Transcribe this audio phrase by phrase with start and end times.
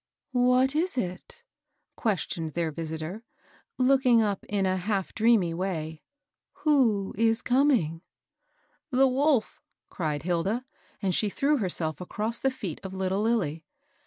[0.33, 1.43] What is it?"
[1.95, 3.23] questioned their visitor,
[3.77, 6.01] looking up in half dreamy way."
[6.65, 8.01] Who is coming?"
[8.59, 10.65] *' The wolf 1" cried Hilda;
[11.03, 13.63] and she threw her self across the feet of little Lilly.